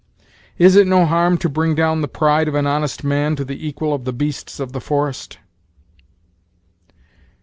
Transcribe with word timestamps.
Is 0.57 0.75
it 0.75 0.87
no 0.87 1.05
harm 1.05 1.37
to 1.37 1.47
bring 1.47 1.75
down 1.75 2.01
the 2.01 2.07
pride 2.07 2.47
of 2.47 2.55
an 2.55 2.65
honest 2.65 3.03
man 3.03 3.35
to 3.35 3.45
be 3.45 3.53
the 3.53 3.67
equal 3.67 3.93
of 3.93 4.03
the 4.03 4.11
beasts 4.11 4.59
of 4.59 4.71
the 4.71 4.81
forest?" 4.81 5.37